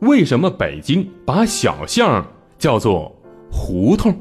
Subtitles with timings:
[0.00, 2.26] 为什么北京把小巷
[2.58, 3.14] 叫做
[3.50, 4.14] 胡同？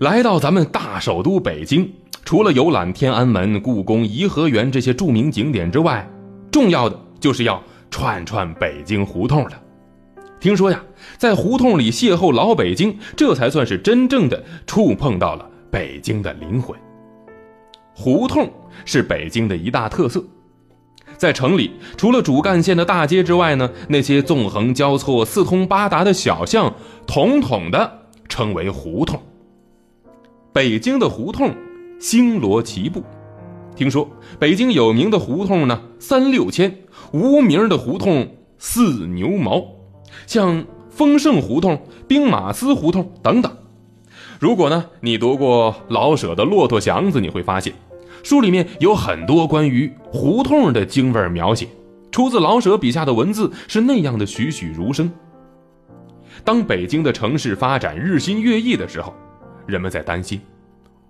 [0.00, 1.92] 来到咱们大首都北京，
[2.24, 6.08] 除了游览天安门、故宫、颐和园这些著名景点之外，
[6.50, 9.62] 重要的就是要串串北京胡同了。
[10.40, 10.82] 听说呀，
[11.18, 16.76] 在胡同里邂逅老北京，这才算是真正的触碰到了北京的灵魂。
[17.94, 18.50] 胡同
[18.86, 20.24] 是北京的一大特色，
[21.20, 26.72] 在城里，除了主干线的大街之外呢，那些纵横交错、四通八达的小巷，
[27.06, 27.92] 统统的
[28.26, 29.20] 称为胡同。
[30.50, 31.54] 北京的胡同
[32.00, 33.02] 星罗棋布，
[33.76, 36.74] 听说北京有名的胡同呢三六千，
[37.12, 38.26] 无名的胡同
[38.56, 39.62] 四牛毛，
[40.26, 43.54] 像丰盛胡同、兵马司胡同等等。
[44.38, 47.74] 如果呢你读过老舍的《骆驼祥子》，你会发现
[48.22, 51.68] 书里面有很多关于胡同的京味描写，
[52.10, 55.10] 出自老舍笔下的文字是那样的栩栩如生。
[56.44, 59.14] 当北京的城市发展日新月异的时候。
[59.66, 60.40] 人们在担心，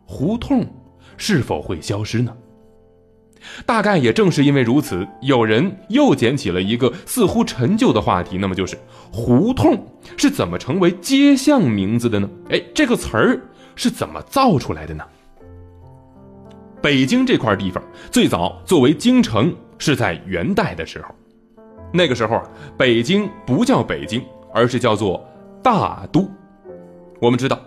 [0.05, 0.67] 胡同
[1.17, 2.37] 是否会消失呢？
[3.65, 8.77] 大概也正是因为如此，有人又捡起了一个似乎陈旧的话题，那么就是
[9.11, 9.83] 胡同
[10.19, 12.29] 是怎么成为街巷名字的呢？
[12.51, 13.41] 哎，这个词儿
[13.77, 15.05] 是怎么造出来的呢？
[16.83, 21.15] 北京这块地方最早作为京城是在元代的时候，
[21.93, 22.43] 那个时候啊
[22.77, 24.23] 北京不叫北京，
[24.55, 25.23] 而是叫做
[25.63, 26.29] 大都。
[27.21, 27.59] 我们知道。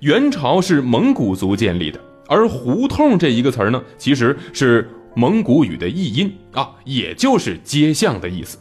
[0.00, 8.58] 元朝是蒙古族建立的，而“胡同”这一个词儿呢，其实是蒙古语的译音啊，也就是街巷的意思。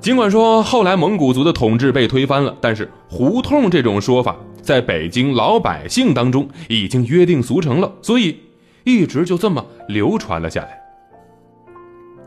[0.00, 8.36] 尽管说后来蒙古族的统治被推翻了，但是“胡同”这种说法在北京老百姓当中已经约定俗成了，所以
[8.84, 10.80] 一直就这么流传了下来。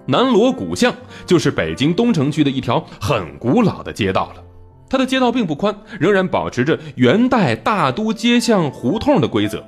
[0.07, 0.93] 南锣鼓巷
[1.25, 4.43] 就是北京东城区的一条很古老的街道了。
[4.89, 9.65] 它的街道并不宽，仍然保持着元代大都街巷胡同的规则。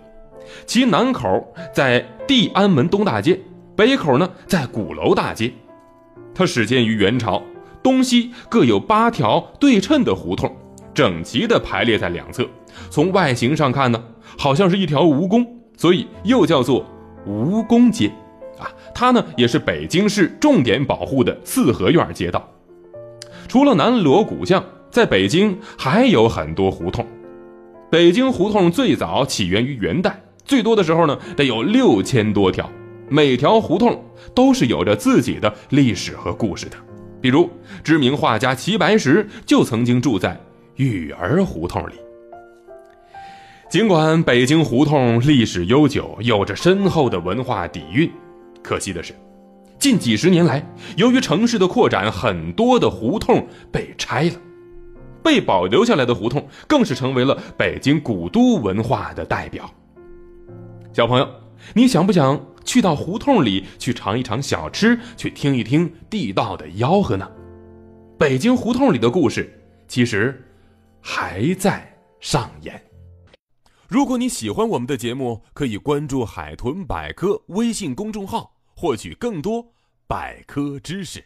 [0.66, 3.38] 其南口在地安门东大街，
[3.76, 5.52] 北口呢在鼓楼大街。
[6.34, 7.44] 它始建于元朝，
[7.84, 10.56] 东西各有八条对称的胡同，
[10.94, 12.48] 整齐地排列在两侧。
[12.90, 14.02] 从外形上看呢，
[14.38, 15.46] 好像是一条蜈蚣，
[15.80, 16.86] 所以又叫做
[17.26, 18.12] 蜈蚣街。
[18.60, 22.48] 啊，它呢也是北京市重点保护的四合院街道。
[23.48, 24.64] 除了南锣鼓巷。
[24.92, 27.06] 在北京还有很多胡同，
[27.92, 32.68] 北京胡同最早起源于元代，最多的时候呢得有六千多条，
[33.08, 34.04] 每条胡同
[34.34, 36.76] 都是有着自己的历史和故事的。
[37.22, 37.48] 比如，
[37.84, 40.36] 知名画家齐白石就曾经住在
[40.78, 41.94] 育儿胡同里。
[43.70, 48.12] 尽管北京胡同历史悠久，有着深厚的文化底蕴，
[48.64, 49.14] 可惜的是，
[49.78, 54.32] 近几十年来，由于城市的扩展，很多的胡同被拆了。
[55.22, 59.72] 被保留下来的胡同，更是成为了北京古都文化的代表。
[60.92, 61.30] 小朋友，
[61.76, 67.30] 你想不想去到胡同里去尝一尝小吃，去听一听地道的吆喝呢？
[68.18, 70.44] 北京胡同里的故事，其实
[71.00, 71.88] 还在
[72.20, 72.82] 上演。
[73.90, 79.66] 如果你喜欢我们的节目，可以关注“海豚百科”微信公众号，获取更多
[80.06, 81.26] 百科知识。